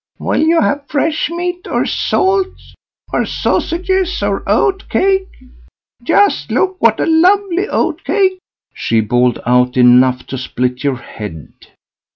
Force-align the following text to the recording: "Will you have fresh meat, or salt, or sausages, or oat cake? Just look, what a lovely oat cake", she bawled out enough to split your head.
"Will 0.17 0.41
you 0.41 0.59
have 0.61 0.87
fresh 0.87 1.29
meat, 1.29 1.67
or 1.67 1.85
salt, 1.85 2.47
or 3.13 3.23
sausages, 3.23 4.23
or 4.23 4.41
oat 4.47 4.89
cake? 4.89 5.29
Just 6.01 6.49
look, 6.49 6.77
what 6.81 6.99
a 6.99 7.05
lovely 7.05 7.67
oat 7.67 8.03
cake", 8.03 8.39
she 8.73 8.99
bawled 8.99 9.39
out 9.45 9.77
enough 9.77 10.25
to 10.25 10.39
split 10.39 10.83
your 10.83 10.97
head. 10.97 11.53